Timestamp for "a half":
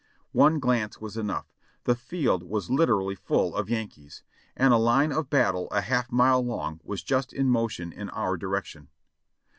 5.69-6.11